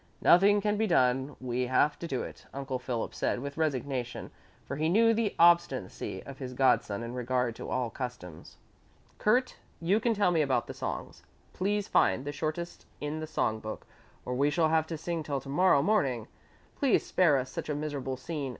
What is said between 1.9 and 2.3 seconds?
to do